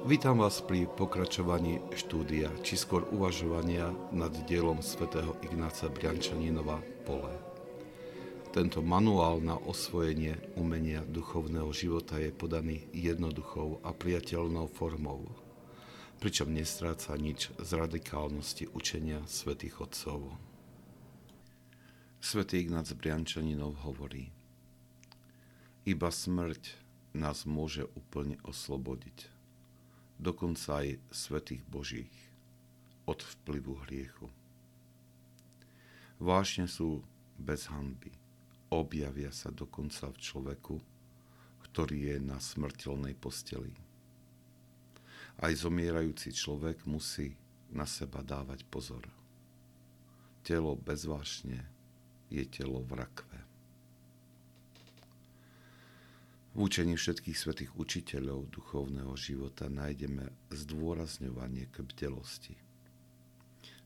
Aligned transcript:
Vítam 0.00 0.40
vás 0.40 0.64
pri 0.64 0.88
pokračovaní 0.88 1.76
štúdia, 1.92 2.48
či 2.64 2.80
skôr 2.80 3.04
uvažovania 3.12 3.92
nad 4.16 4.32
dielom 4.48 4.80
svätého 4.80 5.36
Ignáca 5.44 5.92
Briančaninova 5.92 6.80
Pole. 7.04 7.36
Tento 8.48 8.80
manuál 8.80 9.44
na 9.44 9.60
osvojenie 9.60 10.40
umenia 10.56 11.04
duchovného 11.04 11.68
života 11.76 12.16
je 12.16 12.32
podaný 12.32 12.88
jednoduchou 12.96 13.84
a 13.84 13.92
priateľnou 13.92 14.72
formou, 14.72 15.28
pričom 16.16 16.48
nestráca 16.48 17.12
nič 17.20 17.52
z 17.60 17.70
radikálnosti 17.76 18.72
učenia 18.72 19.20
svätých 19.28 19.84
Otcov. 19.84 20.32
Svetý 22.24 22.64
Ignác 22.64 22.88
Briančaninov 22.96 23.84
hovorí 23.84 24.32
Iba 25.84 26.08
smrť 26.08 26.72
nás 27.12 27.44
môže 27.44 27.84
úplne 27.92 28.40
oslobodiť 28.48 29.39
dokonca 30.20 30.84
aj 30.84 31.00
svetých 31.08 31.64
Božích, 31.64 32.12
od 33.08 33.24
vplyvu 33.24 33.80
hriechu. 33.88 34.28
Vášne 36.20 36.68
sú 36.68 37.00
bez 37.40 37.64
hanby. 37.72 38.12
Objavia 38.68 39.32
sa 39.32 39.48
dokonca 39.48 40.12
v 40.12 40.20
človeku, 40.20 40.76
ktorý 41.64 42.12
je 42.12 42.16
na 42.20 42.36
smrteľnej 42.36 43.16
posteli. 43.16 43.72
Aj 45.40 45.50
zomierajúci 45.56 46.36
človek 46.36 46.84
musí 46.84 47.32
na 47.72 47.88
seba 47.88 48.20
dávať 48.20 48.68
pozor. 48.68 49.08
Telo 50.44 50.76
bez 50.76 51.08
vášne 51.08 51.64
je 52.28 52.44
telo 52.44 52.84
v 52.84 53.00
rakve. 53.00 53.39
V 56.60 56.68
učení 56.68 56.92
všetkých 56.92 57.40
svetých 57.40 57.72
učiteľov 57.72 58.52
duchovného 58.52 59.16
života 59.16 59.72
nájdeme 59.72 60.28
zdôrazňovanie 60.52 61.72
k 61.72 61.80
bdelosti. 61.80 62.52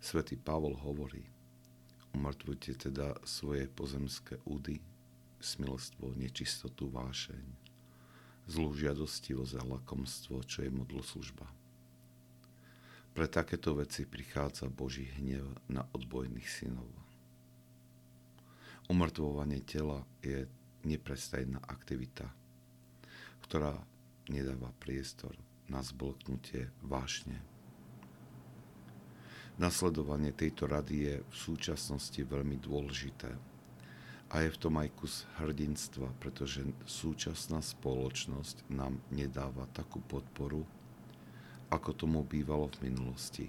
Svetý 0.02 0.34
Pavol 0.34 0.74
hovorí, 0.82 1.22
umrtvujte 2.18 2.74
teda 2.90 3.14
svoje 3.22 3.70
pozemské 3.70 4.42
údy, 4.42 4.82
smilstvo, 5.38 6.18
nečistotu, 6.18 6.90
vášeň, 6.90 7.46
zlú 8.50 8.74
žiadostivosť 8.74 9.54
a 9.54 9.62
lakomstvo, 9.78 10.42
čo 10.42 10.66
je 10.66 10.74
modloslužba. 10.74 11.46
Pre 13.14 13.26
takéto 13.30 13.78
veci 13.78 14.02
prichádza 14.02 14.66
Boží 14.66 15.06
hnev 15.22 15.46
na 15.70 15.86
odbojných 15.94 16.48
synov. 16.50 16.90
Umrtvovanie 18.90 19.62
tela 19.62 20.02
je 20.26 20.50
neprestajná 20.82 21.62
aktivita, 21.70 22.34
ktorá 23.44 23.76
nedáva 24.32 24.72
priestor 24.80 25.36
na 25.68 25.84
zblknutie 25.84 26.72
vášne. 26.80 27.40
Nasledovanie 29.60 30.34
tejto 30.34 30.66
rady 30.66 30.96
je 30.98 31.14
v 31.22 31.34
súčasnosti 31.36 32.18
veľmi 32.18 32.58
dôležité 32.58 33.30
a 34.34 34.42
je 34.42 34.50
v 34.50 34.58
tom 34.58 34.74
aj 34.82 34.90
kus 34.98 35.28
hrdinstva, 35.38 36.10
pretože 36.18 36.66
súčasná 36.88 37.62
spoločnosť 37.62 38.66
nám 38.72 38.98
nedáva 39.14 39.70
takú 39.70 40.02
podporu, 40.02 40.66
ako 41.70 41.90
tomu 41.94 42.26
bývalo 42.26 42.66
v 42.74 42.90
minulosti. 42.90 43.46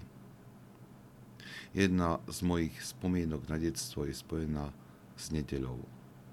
Jedna 1.74 2.22
z 2.30 2.38
mojich 2.46 2.76
spomienok 2.78 3.50
na 3.50 3.58
detstvo 3.58 4.06
je 4.06 4.14
spojená 4.14 4.70
s 5.18 5.34
nedeľou. 5.34 5.82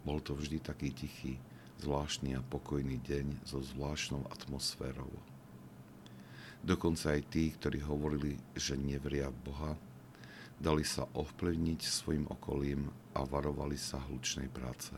Bol 0.06 0.20
to 0.22 0.38
vždy 0.38 0.62
taký 0.62 0.94
tichý, 0.94 1.42
zvláštny 1.84 2.40
a 2.40 2.42
pokojný 2.48 3.04
deň 3.04 3.44
so 3.44 3.60
zvláštnou 3.60 4.24
atmosférou. 4.32 5.12
Dokonca 6.64 7.20
aj 7.20 7.28
tí, 7.28 7.52
ktorí 7.52 7.84
hovorili, 7.84 8.40
že 8.56 8.80
neveria 8.80 9.28
Boha, 9.28 9.76
dali 10.56 10.88
sa 10.88 11.04
ovplyvniť 11.12 11.82
svojim 11.84 12.24
okolím 12.32 12.88
a 13.12 13.28
varovali 13.28 13.76
sa 13.76 14.00
hlučnej 14.00 14.48
práce. 14.48 14.96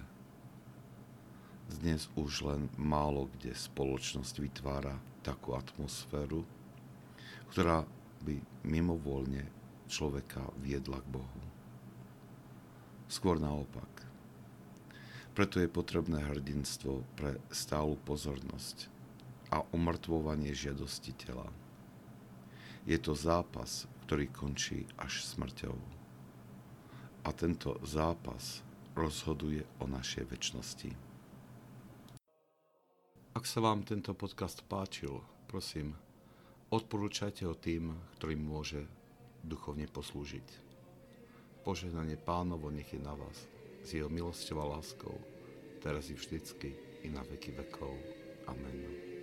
Dnes 1.82 2.06
už 2.14 2.46
len 2.46 2.70
málo 2.78 3.34
kde 3.34 3.58
spoločnosť 3.58 4.36
vytvára 4.38 5.02
takú 5.26 5.58
atmosféru, 5.58 6.46
ktorá 7.50 7.82
by 8.22 8.38
mimovoľne 8.62 9.50
človeka 9.90 10.46
viedla 10.62 11.02
k 11.02 11.18
Bohu. 11.18 11.42
Skôr 13.10 13.42
naopak. 13.42 13.90
Preto 15.36 15.60
je 15.60 15.68
potrebné 15.68 16.24
hrdinstvo 16.24 17.04
pre 17.20 17.36
stálu 17.52 18.00
pozornosť 18.08 18.88
a 19.52 19.68
umrtvovanie 19.76 20.56
žiadosti 20.56 21.12
tela. 21.12 21.52
Je 22.88 22.96
to 22.96 23.12
zápas, 23.20 23.84
ktorý 24.08 24.32
končí 24.32 24.88
až 24.96 25.28
smrťou. 25.28 25.76
A 27.28 27.30
tento 27.36 27.76
zápas 27.84 28.64
rozhoduje 28.96 29.68
o 29.84 29.92
našej 29.92 30.24
väčšnosti. 30.24 30.96
Ak 33.36 33.44
sa 33.44 33.60
vám 33.60 33.84
tento 33.84 34.16
podcast 34.16 34.64
páčil, 34.64 35.20
prosím, 35.52 36.00
odporúčajte 36.72 37.44
ho 37.44 37.60
tým, 37.60 37.92
ktorým 38.16 38.40
môže 38.40 38.88
duchovne 39.44 39.92
poslúžiť. 39.92 40.48
Požehnanie 41.68 42.16
pánovo 42.16 42.72
nech 42.72 42.88
je 42.96 43.04
na 43.04 43.12
vás 43.12 43.55
s 43.86 43.94
jeho 43.94 44.10
milosťou 44.10 44.58
a 44.66 44.82
láskou, 44.82 45.14
teraz 45.80 46.10
i 46.10 46.18
vždycky, 46.18 46.74
i 47.06 47.08
na 47.14 47.22
veky 47.22 47.54
vekov. 47.54 47.94
Amen. 48.50 49.15